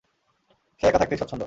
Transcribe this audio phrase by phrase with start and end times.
[0.81, 1.39] সে একা থাকতেই স্বচ্ছন্দ।